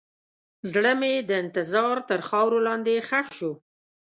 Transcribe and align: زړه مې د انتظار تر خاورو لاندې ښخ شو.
زړه 0.71 0.91
مې 0.99 1.13
د 1.29 1.31
انتظار 1.43 1.95
تر 2.09 2.19
خاورو 2.29 2.59
لاندې 2.67 2.93
ښخ 3.07 3.27
شو. 3.37 3.51